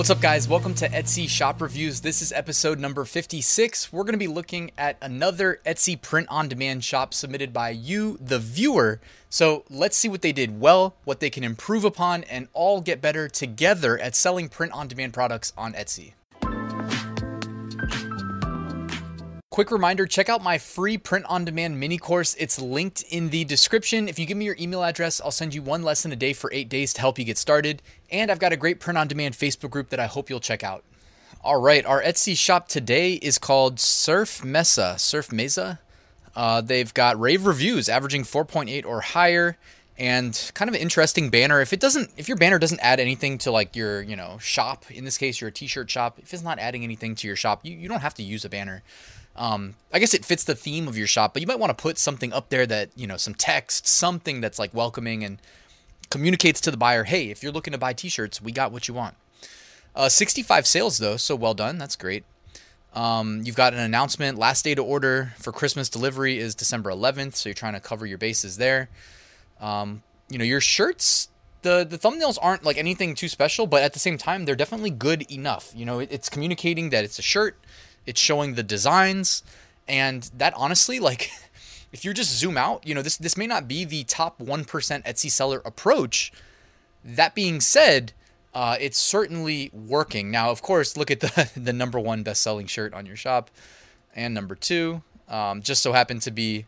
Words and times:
What's 0.00 0.08
up, 0.08 0.22
guys? 0.22 0.48
Welcome 0.48 0.72
to 0.76 0.88
Etsy 0.88 1.28
Shop 1.28 1.60
Reviews. 1.60 2.00
This 2.00 2.22
is 2.22 2.32
episode 2.32 2.78
number 2.78 3.04
56. 3.04 3.92
We're 3.92 4.04
going 4.04 4.14
to 4.14 4.18
be 4.18 4.28
looking 4.28 4.70
at 4.78 4.96
another 5.02 5.60
Etsy 5.66 6.00
print 6.00 6.26
on 6.30 6.48
demand 6.48 6.84
shop 6.84 7.12
submitted 7.12 7.52
by 7.52 7.68
you, 7.68 8.16
the 8.18 8.38
viewer. 8.38 9.02
So 9.28 9.62
let's 9.68 9.98
see 9.98 10.08
what 10.08 10.22
they 10.22 10.32
did 10.32 10.58
well, 10.58 10.94
what 11.04 11.20
they 11.20 11.28
can 11.28 11.44
improve 11.44 11.84
upon, 11.84 12.24
and 12.24 12.48
all 12.54 12.80
get 12.80 13.02
better 13.02 13.28
together 13.28 13.98
at 13.98 14.16
selling 14.16 14.48
print 14.48 14.72
on 14.72 14.88
demand 14.88 15.12
products 15.12 15.52
on 15.54 15.74
Etsy. 15.74 16.14
Quick 19.60 19.72
reminder 19.72 20.06
check 20.06 20.30
out 20.30 20.42
my 20.42 20.56
free 20.56 20.96
print 20.96 21.26
on 21.28 21.44
demand 21.44 21.78
mini 21.78 21.98
course. 21.98 22.34
It's 22.38 22.58
linked 22.58 23.02
in 23.10 23.28
the 23.28 23.44
description. 23.44 24.08
If 24.08 24.18
you 24.18 24.24
give 24.24 24.38
me 24.38 24.46
your 24.46 24.56
email 24.58 24.82
address, 24.82 25.20
I'll 25.20 25.30
send 25.30 25.54
you 25.54 25.60
one 25.60 25.82
lesson 25.82 26.10
a 26.12 26.16
day 26.16 26.32
for 26.32 26.50
eight 26.50 26.70
days 26.70 26.94
to 26.94 27.02
help 27.02 27.18
you 27.18 27.26
get 27.26 27.36
started. 27.36 27.82
And 28.10 28.30
I've 28.30 28.38
got 28.38 28.54
a 28.54 28.56
great 28.56 28.80
print 28.80 28.96
on 28.96 29.06
demand 29.06 29.34
Facebook 29.34 29.68
group 29.68 29.90
that 29.90 30.00
I 30.00 30.06
hope 30.06 30.30
you'll 30.30 30.40
check 30.40 30.64
out. 30.64 30.82
All 31.44 31.60
right, 31.60 31.84
our 31.84 32.00
Etsy 32.00 32.38
shop 32.38 32.68
today 32.68 33.16
is 33.16 33.36
called 33.36 33.78
Surf 33.78 34.42
Mesa. 34.42 34.94
Surf 34.96 35.30
Mesa. 35.30 35.78
Uh, 36.34 36.62
they've 36.62 36.94
got 36.94 37.20
rave 37.20 37.44
reviews 37.44 37.90
averaging 37.90 38.22
4.8 38.22 38.86
or 38.86 39.02
higher 39.02 39.58
and 39.98 40.50
kind 40.54 40.70
of 40.70 40.74
an 40.74 40.80
interesting 40.80 41.28
banner. 41.28 41.60
If 41.60 41.74
it 41.74 41.80
doesn't, 41.80 42.12
if 42.16 42.28
your 42.28 42.38
banner 42.38 42.58
doesn't 42.58 42.80
add 42.80 42.98
anything 42.98 43.36
to 43.36 43.50
like 43.50 43.76
your, 43.76 44.00
you 44.00 44.16
know, 44.16 44.38
shop, 44.38 44.90
in 44.90 45.04
this 45.04 45.18
case, 45.18 45.38
you're 45.38 45.48
a 45.48 45.52
t-shirt 45.52 45.90
shop, 45.90 46.18
if 46.18 46.32
it's 46.32 46.42
not 46.42 46.58
adding 46.58 46.82
anything 46.82 47.14
to 47.16 47.26
your 47.26 47.36
shop, 47.36 47.60
you, 47.62 47.76
you 47.76 47.90
don't 47.90 48.00
have 48.00 48.14
to 48.14 48.22
use 48.22 48.46
a 48.46 48.48
banner. 48.48 48.82
Um, 49.36 49.74
I 49.92 49.98
guess 49.98 50.12
it 50.12 50.24
fits 50.24 50.44
the 50.44 50.54
theme 50.54 50.88
of 50.88 50.98
your 50.98 51.06
shop, 51.06 51.32
but 51.32 51.40
you 51.40 51.46
might 51.46 51.58
want 51.58 51.76
to 51.76 51.80
put 51.80 51.98
something 51.98 52.32
up 52.32 52.50
there 52.50 52.66
that, 52.66 52.90
you 52.96 53.06
know, 53.06 53.16
some 53.16 53.34
text, 53.34 53.86
something 53.86 54.40
that's 54.40 54.58
like 54.58 54.74
welcoming 54.74 55.24
and 55.24 55.38
communicates 56.10 56.60
to 56.62 56.70
the 56.70 56.76
buyer, 56.76 57.04
hey, 57.04 57.30
if 57.30 57.42
you're 57.42 57.52
looking 57.52 57.72
to 57.72 57.78
buy 57.78 57.92
t 57.92 58.08
shirts, 58.08 58.42
we 58.42 58.52
got 58.52 58.72
what 58.72 58.88
you 58.88 58.94
want. 58.94 59.14
Uh, 59.94 60.08
65 60.08 60.66
sales 60.66 60.98
though, 60.98 61.16
so 61.16 61.34
well 61.34 61.54
done. 61.54 61.78
That's 61.78 61.96
great. 61.96 62.24
Um, 62.92 63.42
you've 63.44 63.56
got 63.56 63.72
an 63.72 63.78
announcement. 63.78 64.36
Last 64.36 64.64
day 64.64 64.74
to 64.74 64.82
order 64.82 65.32
for 65.38 65.52
Christmas 65.52 65.88
delivery 65.88 66.38
is 66.38 66.54
December 66.54 66.90
11th, 66.90 67.36
so 67.36 67.48
you're 67.48 67.54
trying 67.54 67.74
to 67.74 67.80
cover 67.80 68.04
your 68.04 68.18
bases 68.18 68.56
there. 68.56 68.88
Um, 69.60 70.02
you 70.28 70.38
know, 70.38 70.44
your 70.44 70.60
shirts, 70.60 71.28
the 71.62 71.84
the 71.88 71.98
thumbnails 71.98 72.38
aren't 72.40 72.64
like 72.64 72.78
anything 72.78 73.14
too 73.14 73.28
special, 73.28 73.66
but 73.66 73.82
at 73.82 73.92
the 73.92 73.98
same 73.98 74.18
time, 74.18 74.44
they're 74.44 74.56
definitely 74.56 74.90
good 74.90 75.30
enough. 75.30 75.72
You 75.74 75.84
know, 75.84 76.00
it, 76.00 76.10
it's 76.10 76.28
communicating 76.28 76.90
that 76.90 77.04
it's 77.04 77.18
a 77.18 77.22
shirt 77.22 77.56
it's 78.06 78.20
showing 78.20 78.54
the 78.54 78.62
designs, 78.62 79.42
and 79.88 80.30
that 80.36 80.54
honestly, 80.56 81.00
like, 81.00 81.30
if 81.92 82.04
you 82.04 82.14
just 82.14 82.36
zoom 82.36 82.56
out, 82.56 82.86
you 82.86 82.94
know, 82.94 83.02
this 83.02 83.16
this 83.16 83.36
may 83.36 83.46
not 83.46 83.68
be 83.68 83.84
the 83.84 84.04
top 84.04 84.40
one 84.40 84.64
percent 84.64 85.04
Etsy 85.04 85.30
seller 85.30 85.62
approach. 85.64 86.32
That 87.04 87.34
being 87.34 87.60
said, 87.60 88.12
uh, 88.54 88.76
it's 88.80 88.98
certainly 88.98 89.70
working. 89.72 90.30
Now, 90.30 90.50
of 90.50 90.62
course, 90.62 90.96
look 90.96 91.10
at 91.10 91.20
the 91.20 91.50
the 91.56 91.72
number 91.72 91.98
one 91.98 92.22
best 92.22 92.42
selling 92.42 92.66
shirt 92.66 92.94
on 92.94 93.06
your 93.06 93.16
shop, 93.16 93.50
and 94.14 94.34
number 94.34 94.54
two, 94.54 95.02
um, 95.28 95.62
just 95.62 95.82
so 95.82 95.92
happened 95.92 96.22
to 96.22 96.30
be, 96.30 96.66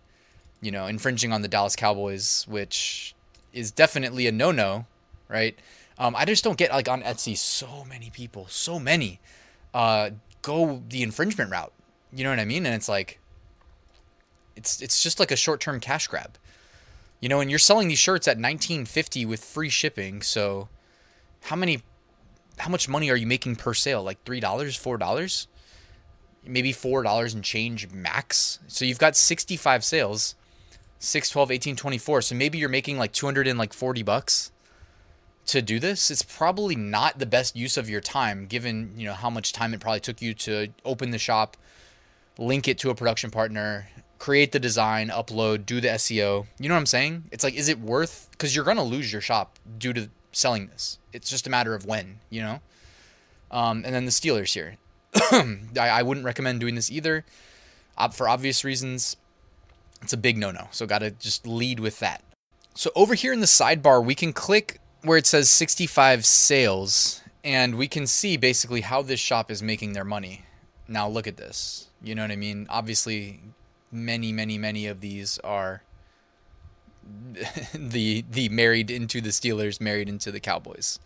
you 0.61 0.71
know, 0.71 0.87
infringing 0.87 1.33
on 1.33 1.43
the 1.43 1.49
Dallas 1.49 1.77
Cowboys, 1.77 2.47
which 2.49 3.15
is 3.53 3.71
definitely 3.71 4.27
a 4.27 4.33
no 4.33 4.51
no, 4.51 4.87
right? 5.29 5.59
Um, 5.99 6.17
I 6.17 6.25
just 6.25 6.43
don't 6.43 6.57
get 6.57 6.71
like 6.71 6.89
on 6.89 7.03
Etsy 7.03 7.37
so 7.37 7.85
many 7.89 8.11
people, 8.11 8.47
so 8.49 8.79
many, 8.79 9.21
uh, 9.75 10.11
go 10.43 10.83
the 10.89 11.03
infringement 11.03 11.51
route. 11.51 11.73
You 12.13 12.25
know 12.25 12.31
what 12.31 12.39
I 12.39 12.45
mean? 12.45 12.67
And 12.67 12.75
it's 12.75 12.89
like 12.89 13.19
it's 14.57 14.83
it's 14.83 15.03
just 15.03 15.19
like 15.19 15.31
a 15.31 15.37
short-term 15.37 15.81
cash 15.81 16.07
grab. 16.09 16.37
You 17.21 17.29
know, 17.29 17.41
and 17.41 17.49
you're 17.49 17.59
selling 17.59 17.89
these 17.89 18.01
shirts 18.01 18.27
at 18.27 18.33
1950 18.33 19.25
with 19.27 19.45
free 19.45 19.69
shipping, 19.69 20.23
so 20.23 20.69
how 21.45 21.57
many 21.57 21.83
how 22.59 22.71
much 22.71 22.89
money 22.89 23.11
are 23.11 23.17
you 23.17 23.27
making 23.27 23.57
per 23.57 23.75
sale? 23.75 24.03
Like 24.03 24.23
$3, 24.25 24.41
$4? 24.41 25.47
Maybe 26.45 26.73
$4 26.73 27.35
and 27.35 27.45
change 27.45 27.91
max. 27.93 28.59
So 28.67 28.85
you've 28.85 28.99
got 28.99 29.17
65 29.17 29.85
sales. 29.85 30.35
6 30.99 31.31
12 31.31 31.51
18 31.51 31.75
24 31.75 32.23
so 32.23 32.35
maybe 32.37 32.59
you're 32.59 32.69
making 32.69 32.97
like 32.97 33.11
240 33.11 34.03
bucks 34.05 34.53
to 35.47 35.63
do 35.63 35.79
this, 35.79 36.11
it's 36.11 36.23
probably 36.23 36.77
not 36.77 37.19
the 37.19 37.27
best 37.27 37.57
use 37.57 37.77
of 37.77 37.91
your 37.91 38.01
time, 38.01 38.47
given 38.47 38.93
you 38.97 39.07
know 39.07 39.15
how 39.15 39.31
much 39.31 39.53
time 39.53 39.75
it 39.75 39.81
probably 39.81 40.01
took 40.01 40.23
you 40.23 40.35
to 40.35 40.69
open 40.85 41.11
the 41.11 41.19
shop, 41.19 41.57
link 42.39 42.69
it 42.69 42.79
to 42.79 42.91
a 42.91 42.95
production 42.95 43.31
partner, 43.31 43.89
create 44.19 44.53
the 44.53 44.61
design, 44.61 45.09
upload, 45.09 45.67
do 45.67 45.81
the 45.81 45.89
SEO. 45.89 46.47
You 46.59 46.69
know 46.69 46.75
what 46.75 46.81
I'm 46.81 46.87
saying? 46.87 47.25
It's 47.33 47.43
like, 47.43 47.55
is 47.55 47.69
it 47.69 47.81
worth? 47.81 48.29
Because 48.31 48.55
you're 48.55 48.65
gonna 48.65 48.85
lose 48.85 49.13
your 49.13 49.21
shop 49.21 49.59
due 49.79 49.93
to 49.93 50.09
selling 50.31 50.69
this. 50.69 50.99
It's 51.13 51.29
just 51.29 51.47
a 51.47 51.51
matter 51.51 51.75
of 51.75 51.85
when, 51.87 52.21
you 52.31 52.41
know. 52.41 52.61
Um, 53.51 53.83
and 53.85 53.95
then 53.95 54.07
the 54.07 54.11
Steelers 54.11 54.55
here, 54.55 54.77
I, 55.79 55.89
I 55.89 56.03
wouldn't 56.03 56.25
recommend 56.25 56.61
doing 56.61 56.75
this 56.75 56.91
either, 56.91 57.25
uh, 57.99 58.09
for 58.09 58.29
obvious 58.29 58.65
reasons. 58.65 59.17
It's 60.01 60.13
a 60.13 60.17
big 60.17 60.39
no-no. 60.39 60.69
So 60.71 60.87
got 60.87 61.01
to 61.01 61.11
just 61.11 61.47
lead 61.47 61.79
with 61.79 61.99
that. 61.99 62.23
So 62.75 62.91
over 62.97 63.15
here 63.15 63.33
in 63.33 63.41
the 63.41 63.47
sidebar, 63.47 64.05
we 64.05 64.15
can 64.15 64.33
click 64.33 64.81
where 65.03 65.19
it 65.19 65.27
says 65.27 65.51
65 65.51 66.25
sales, 66.25 67.21
and 67.45 67.75
we 67.75 67.89
can 67.89 68.07
see 68.07 68.37
basically 68.37 68.83
how 68.83 69.03
this 69.03 69.21
shop 69.21 69.51
is 69.51 69.63
making 69.63 69.93
their 69.93 70.05
money. 70.05 70.45
Now 70.89 71.09
look 71.09 71.27
at 71.27 71.37
this. 71.37 71.89
You 72.03 72.15
know 72.15 72.23
what 72.23 72.31
I 72.31 72.37
mean? 72.37 72.67
Obviously, 72.69 73.41
many, 73.91 74.33
many, 74.33 74.59
many 74.59 74.87
of 74.87 75.01
these 75.01 75.39
are 75.41 75.83
the 77.75 78.25
the 78.31 78.49
married 78.49 78.91
into 78.91 79.21
the 79.21 79.31
Steelers, 79.31 79.81
married 79.81 80.09
into 80.09 80.31
the 80.31 80.41
Cowboys. 80.41 80.99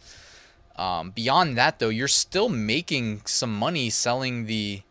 Um, 0.77 1.11
beyond 1.11 1.57
that, 1.57 1.79
though, 1.79 1.89
you're 1.89 2.09
still 2.09 2.51
making 2.51 3.23
some 3.25 3.55
money 3.55 3.89
selling 3.89 4.45
the, 4.45 4.83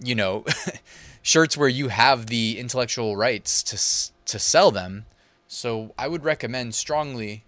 you 0.00 0.16
know, 0.16 0.44
shirts 1.22 1.56
where 1.56 1.68
you 1.68 1.88
have 1.88 2.26
the 2.26 2.58
intellectual 2.58 3.16
rights 3.16 3.62
to 3.62 4.32
to 4.32 4.38
sell 4.38 4.70
them. 4.70 5.06
So 5.46 5.94
I 5.96 6.08
would 6.08 6.24
recommend 6.24 6.74
strongly 6.74 7.44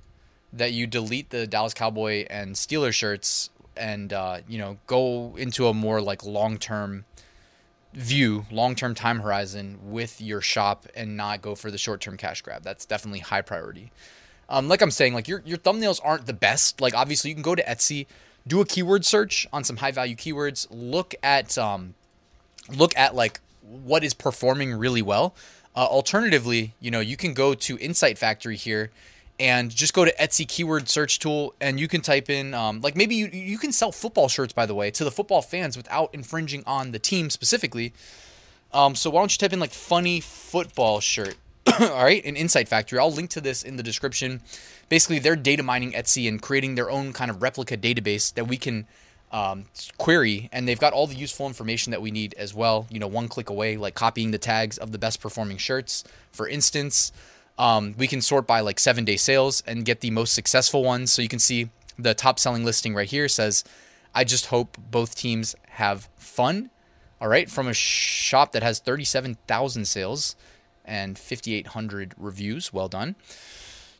that 0.52 0.72
you 0.72 0.86
delete 0.86 1.30
the 1.30 1.46
Dallas 1.46 1.74
Cowboy 1.74 2.26
and 2.30 2.54
Steeler 2.54 2.92
shirts 2.92 3.50
and 3.76 4.12
uh, 4.12 4.38
you 4.48 4.58
know 4.58 4.78
go 4.86 5.34
into 5.36 5.68
a 5.68 5.74
more 5.74 6.00
like 6.00 6.24
long 6.24 6.58
term 6.58 7.04
view, 7.94 8.46
long 8.50 8.74
term 8.74 8.94
time 8.94 9.20
horizon 9.20 9.78
with 9.82 10.20
your 10.20 10.40
shop 10.40 10.86
and 10.94 11.16
not 11.16 11.42
go 11.42 11.54
for 11.54 11.70
the 11.70 11.78
short 11.78 12.00
term 12.00 12.16
cash 12.16 12.42
grab. 12.42 12.62
That's 12.62 12.84
definitely 12.84 13.20
high 13.20 13.42
priority. 13.42 13.90
Um, 14.48 14.68
like 14.68 14.80
I'm 14.82 14.90
saying, 14.90 15.14
like 15.14 15.28
your 15.28 15.42
your 15.44 15.58
thumbnails 15.58 16.00
aren't 16.02 16.26
the 16.26 16.32
best. 16.32 16.80
Like 16.80 16.94
obviously 16.94 17.30
you 17.30 17.34
can 17.34 17.42
go 17.42 17.54
to 17.54 17.62
Etsy, 17.64 18.06
do 18.46 18.60
a 18.60 18.64
keyword 18.64 19.04
search 19.04 19.46
on 19.52 19.64
some 19.64 19.76
high 19.76 19.92
value 19.92 20.16
keywords, 20.16 20.66
look 20.70 21.14
at 21.22 21.56
um, 21.58 21.94
look 22.74 22.96
at 22.96 23.14
like 23.14 23.40
what 23.62 24.04
is 24.04 24.14
performing 24.14 24.74
really 24.74 25.02
well. 25.02 25.34
Uh, 25.76 25.80
alternatively, 25.84 26.74
you 26.80 26.90
know 26.90 27.00
you 27.00 27.16
can 27.16 27.34
go 27.34 27.54
to 27.54 27.78
Insight 27.78 28.18
Factory 28.18 28.56
here 28.56 28.90
and 29.40 29.70
just 29.70 29.94
go 29.94 30.04
to 30.04 30.14
Etsy 30.16 30.46
keyword 30.46 30.88
search 30.88 31.18
tool 31.18 31.54
and 31.60 31.78
you 31.78 31.88
can 31.88 32.00
type 32.00 32.28
in 32.28 32.54
um, 32.54 32.80
like 32.80 32.96
maybe 32.96 33.14
you 33.14 33.28
you 33.28 33.58
can 33.58 33.72
sell 33.72 33.92
football 33.92 34.28
shirts 34.28 34.52
by 34.52 34.66
the 34.66 34.74
way 34.74 34.90
to 34.90 35.04
the 35.04 35.10
football 35.10 35.42
fans 35.42 35.76
without 35.76 36.10
infringing 36.12 36.62
on 36.66 36.92
the 36.92 36.98
team 36.98 37.30
specifically. 37.30 37.92
Um, 38.72 38.94
so 38.94 39.10
why 39.10 39.20
don't 39.20 39.32
you 39.32 39.38
type 39.38 39.52
in 39.52 39.60
like 39.60 39.70
funny 39.70 40.20
football 40.20 41.00
shirt? 41.00 41.36
All 41.80 42.04
right, 42.04 42.24
in 42.24 42.36
Insight 42.36 42.68
Factory. 42.68 42.98
I'll 42.98 43.12
link 43.12 43.30
to 43.30 43.40
this 43.40 43.62
in 43.62 43.76
the 43.76 43.82
description. 43.82 44.40
Basically, 44.88 45.18
they're 45.18 45.36
data 45.36 45.62
mining 45.62 45.92
Etsy 45.92 46.28
and 46.28 46.40
creating 46.40 46.74
their 46.74 46.90
own 46.90 47.12
kind 47.12 47.30
of 47.30 47.42
replica 47.42 47.76
database 47.76 48.32
that 48.34 48.46
we 48.46 48.56
can 48.56 48.86
um, 49.32 49.66
query, 49.98 50.48
and 50.52 50.66
they've 50.66 50.78
got 50.78 50.92
all 50.92 51.06
the 51.06 51.14
useful 51.14 51.46
information 51.46 51.90
that 51.90 52.00
we 52.00 52.10
need 52.10 52.34
as 52.38 52.54
well. 52.54 52.86
You 52.90 52.98
know, 52.98 53.06
one 53.06 53.28
click 53.28 53.50
away, 53.50 53.76
like 53.76 53.94
copying 53.94 54.30
the 54.30 54.38
tags 54.38 54.78
of 54.78 54.92
the 54.92 54.98
best 54.98 55.20
performing 55.20 55.58
shirts, 55.58 56.04
for 56.32 56.48
instance. 56.48 57.12
Um, 57.58 57.94
we 57.98 58.06
can 58.06 58.20
sort 58.20 58.46
by 58.46 58.60
like 58.60 58.78
seven 58.78 59.04
day 59.04 59.16
sales 59.16 59.62
and 59.66 59.84
get 59.84 60.00
the 60.00 60.10
most 60.10 60.32
successful 60.32 60.84
ones. 60.84 61.12
So 61.12 61.22
you 61.22 61.28
can 61.28 61.40
see 61.40 61.70
the 61.98 62.14
top 62.14 62.38
selling 62.38 62.64
listing 62.64 62.94
right 62.94 63.08
here 63.08 63.28
says, 63.28 63.64
I 64.14 64.24
just 64.24 64.46
hope 64.46 64.78
both 64.90 65.16
teams 65.16 65.56
have 65.68 66.08
fun. 66.16 66.70
All 67.20 67.28
right, 67.28 67.50
from 67.50 67.66
a 67.66 67.74
shop 67.74 68.52
that 68.52 68.62
has 68.62 68.78
37,000 68.78 69.84
sales 69.86 70.36
and 70.84 71.18
5,800 71.18 72.14
reviews. 72.16 72.72
Well 72.72 72.88
done. 72.88 73.16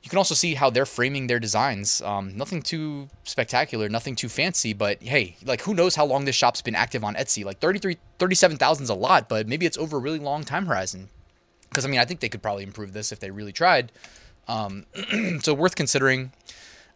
You 0.04 0.08
can 0.08 0.18
also 0.18 0.36
see 0.36 0.54
how 0.54 0.70
they're 0.70 0.86
framing 0.86 1.26
their 1.26 1.40
designs. 1.40 2.00
Um, 2.00 2.36
nothing 2.36 2.62
too 2.62 3.08
spectacular, 3.24 3.88
nothing 3.88 4.14
too 4.14 4.28
fancy, 4.28 4.72
but 4.72 5.02
hey, 5.02 5.36
like 5.44 5.62
who 5.62 5.74
knows 5.74 5.96
how 5.96 6.06
long 6.06 6.24
this 6.24 6.36
shop's 6.36 6.62
been 6.62 6.76
active 6.76 7.02
on 7.02 7.16
Etsy? 7.16 7.44
Like 7.44 7.58
33, 7.58 7.98
37,000 8.20 8.84
is 8.84 8.90
a 8.90 8.94
lot, 8.94 9.28
but 9.28 9.48
maybe 9.48 9.66
it's 9.66 9.76
over 9.76 9.96
a 9.96 10.00
really 10.00 10.20
long 10.20 10.44
time 10.44 10.66
horizon 10.66 11.08
because 11.78 11.86
I 11.86 11.90
mean 11.90 12.00
I 12.00 12.04
think 12.04 12.18
they 12.18 12.28
could 12.28 12.42
probably 12.42 12.64
improve 12.64 12.92
this 12.92 13.12
if 13.12 13.20
they 13.20 13.30
really 13.30 13.52
tried. 13.52 13.92
Um, 14.48 14.86
so 15.42 15.54
worth 15.54 15.76
considering. 15.76 16.32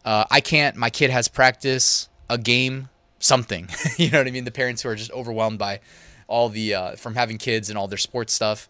Uh, 0.05 0.25
I 0.29 0.41
can't. 0.41 0.75
My 0.75 0.91
kid 0.91 1.11
has 1.11 1.29
practice 1.29 2.09
a 2.29 2.37
game 2.37 2.89
something. 3.21 3.69
you 3.97 4.11
know 4.11 4.19
what 4.19 4.27
I 4.27 4.33
mean? 4.33 4.45
The 4.45 4.51
parents 4.51 4.83
who 4.83 4.89
are 4.89 4.97
just 4.97 5.13
overwhelmed 5.13 5.61
by 5.61 5.79
all 6.27 6.49
the 6.49 6.75
uh, 6.75 6.97
from 6.97 7.15
having 7.15 7.39
kids 7.39 7.69
and 7.69 7.79
all 7.79 7.87
their 7.87 7.97
sports 7.97 8.33
stuff. 8.33 8.69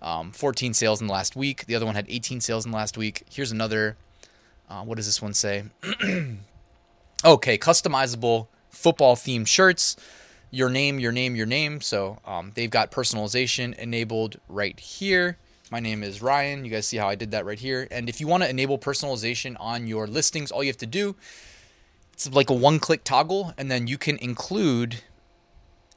Um, 0.00 0.32
14 0.32 0.72
sales 0.72 1.02
in 1.02 1.08
the 1.08 1.12
last 1.12 1.36
week. 1.36 1.66
The 1.66 1.74
other 1.74 1.84
one 1.84 1.94
had 1.94 2.06
18 2.08 2.40
sales 2.40 2.64
in 2.64 2.70
the 2.70 2.76
last 2.78 2.96
week. 2.96 3.24
Here's 3.30 3.52
another. 3.52 3.98
Uh, 4.70 4.82
what 4.82 4.96
does 4.96 5.04
this 5.04 5.20
one 5.20 5.34
say? 5.34 5.64
okay, 7.22 7.58
customizable 7.58 8.46
football 8.70 9.14
themed 9.14 9.46
shirts. 9.46 9.94
Your 10.50 10.70
name, 10.70 10.98
your 10.98 11.12
name, 11.12 11.36
your 11.36 11.44
name. 11.44 11.82
So 11.82 12.18
um, 12.24 12.52
they've 12.54 12.70
got 12.70 12.90
personalization 12.90 13.78
enabled 13.78 14.40
right 14.48 14.80
here. 14.80 15.36
My 15.70 15.78
name 15.78 16.02
is 16.02 16.20
Ryan. 16.20 16.64
You 16.64 16.70
guys 16.72 16.86
see 16.86 16.96
how 16.96 17.08
I 17.08 17.14
did 17.14 17.30
that 17.30 17.46
right 17.46 17.58
here. 17.58 17.86
And 17.92 18.08
if 18.08 18.20
you 18.20 18.26
want 18.26 18.42
to 18.42 18.50
enable 18.50 18.76
personalization 18.76 19.56
on 19.60 19.86
your 19.86 20.08
listings, 20.08 20.50
all 20.50 20.64
you 20.64 20.68
have 20.68 20.76
to 20.78 20.86
do 20.86 21.14
it's 22.12 22.30
like 22.34 22.50
a 22.50 22.54
one-click 22.54 23.02
toggle, 23.02 23.54
and 23.56 23.70
then 23.70 23.86
you 23.86 23.96
can 23.96 24.18
include 24.18 25.00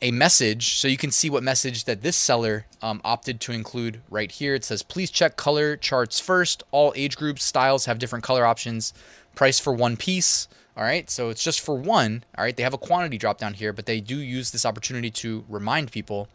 a 0.01 0.09
message 0.11 0.75
so 0.75 0.87
you 0.87 0.95
can 0.95 1.11
see 1.11 1.29
what 1.29 1.43
message 1.43 1.83
that 1.83 2.01
this 2.01 2.15
seller 2.15 2.65
um, 2.81 3.01
opted 3.03 3.41
to 3.41 3.51
include 3.51 3.99
right 4.09 4.31
here. 4.31 4.55
It 4.55 4.63
says, 4.63 4.83
please 4.83 5.11
check 5.11 5.35
color 5.35 5.75
charts 5.75 6.21
first. 6.21 6.63
All 6.71 6.93
age 6.95 7.17
groups, 7.17 7.43
styles 7.43 7.87
have 7.87 7.99
different 7.99 8.23
color 8.23 8.45
options. 8.45 8.93
Price 9.35 9.59
for 9.59 9.73
one 9.73 9.97
piece. 9.97 10.47
All 10.77 10.83
right, 10.85 11.09
so 11.09 11.29
it's 11.29 11.43
just 11.43 11.59
for 11.59 11.75
one. 11.75 12.23
All 12.37 12.45
right, 12.45 12.55
they 12.55 12.63
have 12.63 12.73
a 12.73 12.77
quantity 12.77 13.17
drop 13.17 13.37
down 13.37 13.55
here, 13.55 13.73
but 13.73 13.85
they 13.85 13.99
do 13.99 14.15
use 14.15 14.51
this 14.51 14.65
opportunity 14.65 15.11
to 15.11 15.43
remind 15.49 15.91
people. 15.91 16.29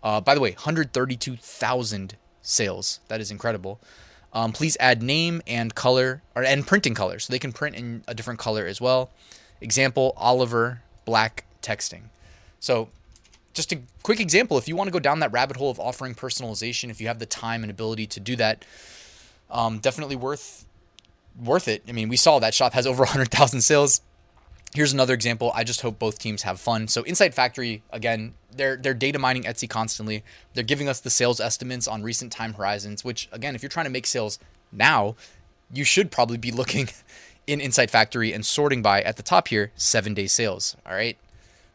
Uh, 0.00 0.20
by 0.20 0.36
the 0.36 0.40
way, 0.40 0.52
132,000 0.52 2.16
sales. 2.44 3.00
That 3.08 3.20
is 3.20 3.32
incredible. 3.32 3.80
Um, 4.32 4.52
please 4.52 4.76
add 4.78 5.02
name 5.02 5.42
and 5.46 5.74
color 5.74 6.22
or 6.34 6.44
and 6.44 6.66
printing 6.66 6.94
color, 6.94 7.18
so 7.18 7.32
they 7.32 7.38
can 7.38 7.52
print 7.52 7.74
in 7.74 8.04
a 8.06 8.14
different 8.14 8.38
color 8.38 8.66
as 8.66 8.80
well. 8.80 9.10
Example: 9.60 10.12
Oliver 10.16 10.82
black 11.04 11.44
texting. 11.62 12.02
So, 12.60 12.88
just 13.52 13.72
a 13.72 13.78
quick 14.02 14.20
example. 14.20 14.58
If 14.58 14.68
you 14.68 14.76
want 14.76 14.88
to 14.88 14.92
go 14.92 14.98
down 14.98 15.20
that 15.20 15.32
rabbit 15.32 15.56
hole 15.56 15.70
of 15.70 15.78
offering 15.78 16.14
personalization, 16.14 16.90
if 16.90 17.00
you 17.00 17.06
have 17.06 17.18
the 17.18 17.26
time 17.26 17.62
and 17.62 17.70
ability 17.70 18.06
to 18.08 18.20
do 18.20 18.36
that, 18.36 18.64
um, 19.50 19.78
definitely 19.78 20.16
worth 20.16 20.66
worth 21.42 21.68
it. 21.68 21.82
I 21.88 21.92
mean, 21.92 22.08
we 22.08 22.16
saw 22.16 22.38
that 22.38 22.54
shop 22.54 22.72
has 22.74 22.86
over 22.86 23.02
100,000 23.04 23.60
sales. 23.60 24.00
Here's 24.74 24.92
another 24.92 25.14
example. 25.14 25.52
I 25.54 25.62
just 25.62 25.82
hope 25.82 26.00
both 26.00 26.18
teams 26.18 26.42
have 26.42 26.58
fun. 26.58 26.88
So 26.88 27.04
Insight 27.06 27.32
Factory, 27.32 27.82
again, 27.92 28.34
they're 28.50 28.76
they're 28.76 28.92
data 28.92 29.20
mining 29.20 29.44
Etsy 29.44 29.70
constantly. 29.70 30.24
They're 30.52 30.64
giving 30.64 30.88
us 30.88 30.98
the 30.98 31.10
sales 31.10 31.38
estimates 31.40 31.86
on 31.86 32.02
recent 32.02 32.32
time 32.32 32.54
horizons, 32.54 33.04
which 33.04 33.28
again, 33.30 33.54
if 33.54 33.62
you're 33.62 33.70
trying 33.70 33.86
to 33.86 33.90
make 33.90 34.04
sales 34.04 34.40
now, 34.72 35.14
you 35.72 35.84
should 35.84 36.10
probably 36.10 36.38
be 36.38 36.50
looking 36.60 36.88
in 37.46 37.60
Insight 37.60 37.88
Factory 37.88 38.32
and 38.32 38.44
sorting 38.44 38.82
by 38.82 39.00
at 39.02 39.16
the 39.16 39.22
top 39.22 39.46
here, 39.46 39.70
seven 39.76 40.12
day 40.12 40.26
sales. 40.26 40.76
All 40.84 40.94
right. 40.94 41.16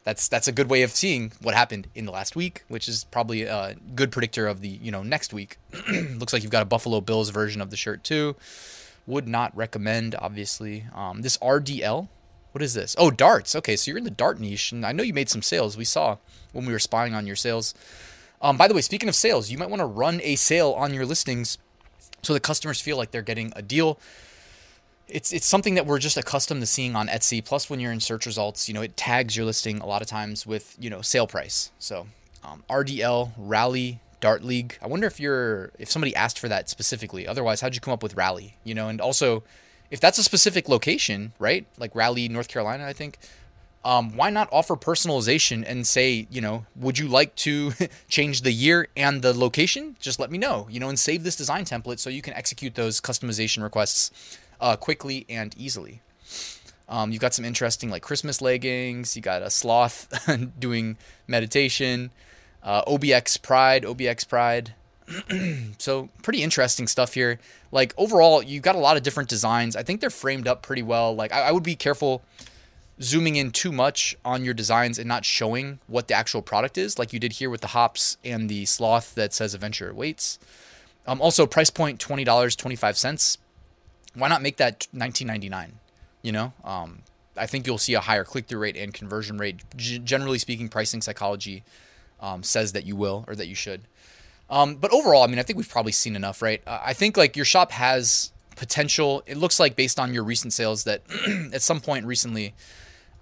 That's 0.04 0.28
that's 0.28 0.50
a 0.50 0.52
good 0.52 0.70
way 0.70 0.82
of 0.82 0.92
seeing 0.92 1.32
what 1.42 1.56
happened 1.56 1.88
in 1.96 2.06
the 2.06 2.12
last 2.12 2.36
week, 2.36 2.64
which 2.68 2.90
is 2.90 3.06
probably 3.06 3.44
a 3.44 3.78
good 3.96 4.12
predictor 4.12 4.46
of 4.46 4.60
the, 4.60 4.68
you 4.68 4.92
know, 4.92 5.04
next 5.04 5.34
week. 5.34 5.58
Looks 6.18 6.34
like 6.34 6.44
you've 6.44 6.52
got 6.52 6.64
a 6.64 6.66
Buffalo 6.66 7.00
Bills 7.00 7.30
version 7.30 7.62
of 7.62 7.70
the 7.70 7.78
shirt 7.78 8.04
too. 8.04 8.36
Would 9.08 9.28
not 9.28 9.56
recommend, 9.56 10.16
obviously. 10.16 10.86
Um, 10.94 11.22
this 11.22 11.38
RDL, 11.38 12.10
what 12.60 12.66
is 12.66 12.74
this? 12.74 12.94
Oh, 12.98 13.10
darts. 13.10 13.56
Okay, 13.56 13.78
so 13.78 13.90
you're 13.90 13.98
in 13.98 14.04
the 14.04 14.12
dart 14.12 14.38
niche, 14.38 14.74
and 14.74 14.86
I 14.86 14.92
know 14.92 15.02
you 15.02 15.14
made 15.14 15.30
some 15.30 15.42
sales. 15.42 15.78
We 15.78 15.86
saw 15.86 16.18
when 16.52 16.66
we 16.66 16.74
were 16.74 16.80
spying 16.80 17.16
on 17.16 17.26
your 17.26 17.38
sales. 17.38 17.74
Um, 18.42 18.58
by 18.58 18.68
the 18.68 18.74
way, 18.74 18.82
speaking 18.82 19.08
of 19.08 19.16
sales, 19.16 19.50
you 19.50 19.58
might 19.58 19.70
want 19.70 19.80
to 19.80 19.86
run 19.86 20.20
a 20.24 20.36
sale 20.36 20.72
on 20.72 20.94
your 20.94 21.06
listings 21.06 21.58
so 22.22 22.34
the 22.34 22.42
customers 22.42 22.82
feel 22.82 22.98
like 22.98 23.12
they're 23.12 23.22
getting 23.22 23.54
a 23.56 23.62
deal. 23.62 23.98
It's 25.08 25.32
it's 25.32 25.46
something 25.46 25.76
that 25.76 25.86
we're 25.86 26.00
just 26.00 26.18
accustomed 26.18 26.60
to 26.60 26.66
seeing 26.66 26.98
on 26.98 27.08
Etsy. 27.08 27.44
Plus, 27.44 27.70
when 27.70 27.80
you're 27.80 27.94
in 27.94 28.02
search 28.02 28.26
results, 28.26 28.68
you 28.68 28.74
know 28.74 28.82
it 28.82 28.98
tags 28.98 29.38
your 29.38 29.46
listing 29.46 29.80
a 29.80 29.86
lot 29.86 30.02
of 30.02 30.10
times 30.10 30.46
with 30.46 30.76
you 30.78 30.90
know 30.90 31.02
sale 31.02 31.28
price. 31.28 31.72
So 31.80 32.08
um, 32.44 32.66
RDL 32.70 33.32
Rally 33.38 34.02
Dart 34.20 34.44
League. 34.44 34.78
I 34.82 34.88
wonder 34.88 35.08
if 35.08 35.18
you're 35.18 35.72
if 35.80 35.90
somebody 35.90 36.14
asked 36.14 36.38
for 36.38 36.50
that 36.50 36.70
specifically. 36.70 37.26
Otherwise, 37.26 37.62
how'd 37.62 37.74
you 37.74 37.80
come 37.80 37.94
up 37.94 38.04
with 38.04 38.16
Rally? 38.16 38.58
You 38.66 38.76
know, 38.76 38.90
and 38.90 39.00
also 39.00 39.44
if 39.92 40.00
that's 40.00 40.18
a 40.18 40.24
specific 40.24 40.70
location, 40.70 41.34
right? 41.40 41.66
Like 41.78 41.96
Raleigh, 41.96 42.30
North 42.30 42.48
Carolina, 42.48 42.86
I 42.86 42.94
think. 42.94 43.18
Um, 43.84 44.18
why 44.18 44.30
not 44.30 44.50
offer 44.52 44.76
personalization 44.76 45.64
and 45.66 45.88
say, 45.88 46.28
you 46.30 46.42
know, 46.42 46.66
would 46.76 47.00
you 47.00 47.08
like 47.08 47.34
to 47.38 47.72
change 48.10 48.42
the 48.42 48.52
year 48.52 48.90
and 48.98 49.22
the 49.22 49.34
location? 49.34 49.96
Just 50.00 50.20
let 50.20 50.32
me 50.32 50.38
know, 50.38 50.68
you 50.70 50.80
know, 50.80 50.90
and 50.90 51.00
save 51.00 51.24
this 51.24 51.36
design 51.36 51.64
template 51.64 52.00
so 52.00 52.10
you 52.10 52.22
can 52.22 52.34
execute 52.34 52.76
those 52.76 53.00
customization 53.00 53.64
requests 53.64 54.38
uh, 54.60 54.76
quickly 54.76 55.26
and 55.30 55.56
easily. 55.58 56.02
Um, 56.90 57.12
you've 57.12 57.22
got 57.22 57.34
some 57.34 57.46
interesting 57.46 57.90
like 57.90 58.02
Christmas 58.02 58.42
leggings. 58.42 59.16
You 59.16 59.22
got 59.22 59.44
a 59.44 59.50
sloth 59.50 60.10
doing 60.60 60.98
meditation. 61.28 62.12
Uh, 62.64 62.84
OBX 62.86 63.42
Pride, 63.42 63.84
OBX 63.84 64.28
Pride. 64.28 64.74
so 65.78 66.10
pretty 66.22 66.44
interesting 66.44 66.88
stuff 66.88 67.14
here. 67.14 67.40
Like 67.72 67.94
overall, 67.98 68.44
you've 68.44 68.64
got 68.64 68.76
a 68.76 68.80
lot 68.80 68.98
of 68.98 69.04
different 69.04 69.30
designs. 69.30 69.76
I 69.76 69.84
think 69.84 70.02
they're 70.02 70.10
framed 70.10 70.48
up 70.48 70.62
pretty 70.62 70.84
well. 70.84 71.16
Like 71.16 71.32
I, 71.34 71.42
I 71.42 71.52
would 71.52 71.64
be 71.64 71.76
careful 71.76 72.22
zooming 73.02 73.36
in 73.36 73.52
too 73.52 73.72
much 73.72 74.16
on 74.26 74.44
your 74.44 74.54
designs 74.54 75.00
and 75.00 75.08
not 75.08 75.24
showing 75.26 75.80
what 75.88 76.08
the 76.08 76.14
actual 76.14 76.42
product 76.42 76.78
is, 76.78 77.00
like 77.00 77.14
you 77.14 77.20
did 77.20 77.34
here 77.34 77.50
with 77.50 77.62
the 77.62 77.68
hops 77.68 78.18
and 78.24 78.50
the 78.50 78.66
sloth 78.66 79.16
that 79.16 79.34
says 79.34 79.54
adventure 79.54 79.90
Awaits. 79.90 80.38
Um, 81.08 81.22
also, 81.22 81.48
price 81.48 81.70
point 81.70 82.00
twenty 82.00 82.24
dollars 82.24 82.56
twenty 82.56 82.76
five 82.76 82.98
cents. 82.98 83.38
Why 84.14 84.28
not 84.28 84.42
make 84.42 84.58
that 84.58 84.88
nineteen 84.94 85.28
ninety 85.28 85.50
nine? 85.50 85.80
You 86.22 86.34
know, 86.34 86.54
um, 86.64 87.00
I 87.38 87.46
think 87.46 87.66
you'll 87.66 87.78
see 87.78 87.94
a 87.94 88.02
higher 88.02 88.26
click 88.26 88.48
through 88.48 88.60
rate 88.60 88.76
and 88.76 88.94
conversion 88.94 89.38
rate. 89.38 89.64
G- 89.76 90.00
generally 90.00 90.38
speaking, 90.38 90.68
pricing 90.68 91.02
psychology 91.02 91.64
um, 92.20 92.44
says 92.44 92.74
that 92.74 92.86
you 92.86 92.96
will 92.96 93.24
or 93.28 93.36
that 93.36 93.48
you 93.48 93.56
should. 93.56 93.82
Um, 94.50 94.76
but 94.76 94.92
overall, 94.92 95.24
I 95.24 95.28
mean, 95.28 95.40
I 95.40 95.44
think 95.44 95.58
we've 95.58 95.70
probably 95.70 95.92
seen 95.92 96.16
enough, 96.16 96.42
right? 96.42 96.62
Uh, 96.66 96.80
I 96.84 96.94
think 96.94 97.18
like 97.18 97.36
your 97.36 97.46
shop 97.46 97.72
has 97.72 98.32
potential. 98.56 99.24
It 99.26 99.38
looks 99.38 99.60
like 99.60 99.76
based 99.76 100.00
on 100.00 100.14
your 100.14 100.24
recent 100.24 100.54
sales 100.54 100.84
that 100.84 101.02
at 101.54 101.62
some 101.62 101.80
point 101.80 102.06
recently, 102.06 102.54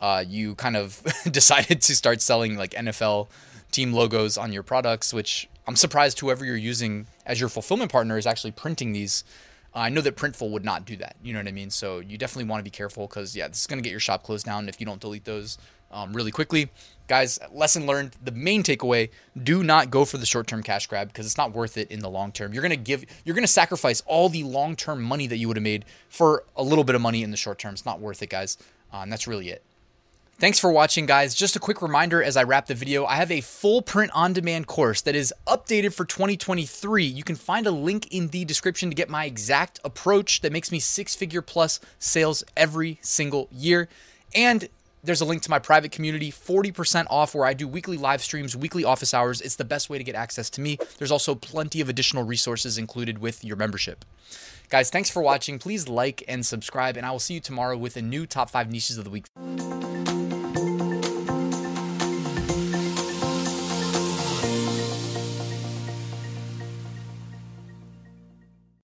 uh, 0.01 0.23
you 0.27 0.55
kind 0.55 0.77
of 0.77 1.01
decided 1.31 1.81
to 1.81 1.95
start 1.95 2.21
selling 2.21 2.55
like 2.55 2.71
NFL 2.71 3.27
team 3.71 3.93
logos 3.93 4.37
on 4.37 4.53
your 4.53 4.63
products, 4.63 5.13
which 5.13 5.49
I'm 5.67 5.75
surprised 5.75 6.19
whoever 6.19 6.45
you're 6.45 6.55
using 6.55 7.07
as 7.25 7.39
your 7.39 7.49
fulfillment 7.49 7.91
partner 7.91 8.17
is 8.17 8.25
actually 8.25 8.51
printing 8.51 8.93
these. 8.93 9.23
Uh, 9.75 9.79
I 9.79 9.89
know 9.89 10.01
that 10.01 10.15
Printful 10.15 10.49
would 10.51 10.63
not 10.63 10.85
do 10.85 10.95
that. 10.97 11.17
You 11.21 11.33
know 11.33 11.39
what 11.39 11.47
I 11.47 11.51
mean? 11.51 11.69
So 11.69 11.99
you 11.99 12.17
definitely 12.17 12.49
want 12.49 12.61
to 12.61 12.63
be 12.63 12.69
careful 12.69 13.07
because 13.07 13.35
yeah, 13.35 13.47
this 13.47 13.61
is 13.61 13.67
going 13.67 13.79
to 13.79 13.83
get 13.83 13.91
your 13.91 13.99
shop 13.99 14.23
closed 14.23 14.45
down 14.45 14.69
if 14.69 14.79
you 14.79 14.85
don't 14.85 15.01
delete 15.01 15.25
those 15.25 15.57
um, 15.91 16.13
really 16.13 16.31
quickly. 16.31 16.69
Guys, 17.07 17.39
lesson 17.51 17.85
learned. 17.85 18.15
The 18.23 18.31
main 18.31 18.63
takeaway: 18.63 19.09
do 19.41 19.63
not 19.63 19.89
go 19.89 20.03
for 20.03 20.17
the 20.17 20.25
short-term 20.25 20.63
cash 20.63 20.87
grab 20.87 21.07
because 21.07 21.25
it's 21.25 21.37
not 21.37 21.53
worth 21.53 21.77
it 21.77 21.89
in 21.89 21.99
the 21.99 22.09
long 22.09 22.31
term. 22.31 22.53
You're 22.53 22.63
gonna 22.63 22.75
give, 22.75 23.05
you're 23.23 23.35
gonna 23.35 23.47
sacrifice 23.47 24.01
all 24.05 24.29
the 24.29 24.43
long-term 24.43 25.01
money 25.01 25.27
that 25.27 25.37
you 25.37 25.47
would 25.47 25.57
have 25.57 25.63
made 25.63 25.85
for 26.09 26.43
a 26.55 26.63
little 26.63 26.83
bit 26.83 26.95
of 26.95 27.01
money 27.01 27.23
in 27.23 27.31
the 27.31 27.37
short 27.37 27.59
term. 27.59 27.73
It's 27.73 27.85
not 27.85 27.99
worth 27.99 28.21
it, 28.21 28.29
guys. 28.29 28.57
Uh, 28.93 28.97
and 28.97 29.11
that's 29.11 29.27
really 29.27 29.49
it. 29.49 29.63
Thanks 30.39 30.59
for 30.59 30.71
watching, 30.71 31.07
guys. 31.07 31.33
Just 31.33 31.55
a 31.55 31.59
quick 31.59 31.81
reminder 31.81 32.21
as 32.21 32.37
I 32.37 32.43
wrap 32.43 32.67
the 32.67 32.75
video, 32.75 33.05
I 33.05 33.15
have 33.15 33.31
a 33.31 33.41
full 33.41 33.81
print 33.81 34.11
on 34.13 34.33
demand 34.33 34.67
course 34.67 35.01
that 35.01 35.15
is 35.15 35.33
updated 35.47 35.95
for 35.95 36.05
2023. 36.05 37.03
You 37.05 37.23
can 37.23 37.35
find 37.35 37.65
a 37.65 37.71
link 37.71 38.13
in 38.13 38.27
the 38.27 38.45
description 38.45 38.89
to 38.89 38.95
get 38.95 39.09
my 39.09 39.25
exact 39.25 39.79
approach 39.83 40.41
that 40.41 40.51
makes 40.51 40.71
me 40.71 40.79
six 40.79 41.15
figure 41.15 41.41
plus 41.41 41.79
sales 41.97 42.43
every 42.55 42.99
single 43.01 43.47
year. 43.51 43.89
And 44.35 44.69
there's 45.07 45.21
a 45.21 45.25
link 45.25 45.41
to 45.43 45.49
my 45.49 45.57
private 45.57 45.91
community, 45.91 46.31
40% 46.31 47.07
off, 47.09 47.33
where 47.33 47.45
I 47.45 47.53
do 47.53 47.67
weekly 47.67 47.97
live 47.97 48.21
streams, 48.21 48.55
weekly 48.55 48.83
office 48.83 49.13
hours. 49.13 49.39
It's 49.41 49.55
the 49.55 49.65
best 49.65 49.89
way 49.89 49.97
to 49.97 50.03
get 50.03 50.15
access 50.15 50.49
to 50.51 50.61
me. 50.61 50.77
There's 50.97 51.11
also 51.11 51.33
plenty 51.33 51.79
of 51.79 51.87
additional 51.87 52.23
resources 52.23 52.77
included 52.77 53.19
with 53.19 53.43
your 53.43 53.55
membership. 53.55 54.03
Guys, 54.69 54.89
thanks 54.89 55.09
for 55.09 55.21
watching. 55.21 55.59
Please 55.59 55.87
like 55.87 56.23
and 56.27 56.45
subscribe, 56.45 56.97
and 56.97 57.05
I 57.05 57.11
will 57.11 57.19
see 57.19 57.35
you 57.35 57.39
tomorrow 57.39 57.77
with 57.77 57.95
a 57.95 58.01
new 58.01 58.25
top 58.25 58.49
five 58.49 58.69
niches 58.69 58.97
of 58.97 59.05
the 59.05 59.09
week. 59.09 60.16